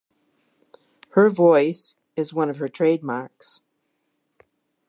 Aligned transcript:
Her 1.09 1.29
voice 1.29 1.95
is 2.15 2.33
one 2.33 2.49
of 2.49 2.57
her 2.57 2.67
trademarks. 2.67 3.61